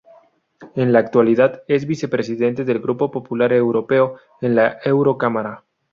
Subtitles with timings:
[0.73, 5.63] En la actualidad es vicepresidente del Grupo Popular Europeo en la eurocámara.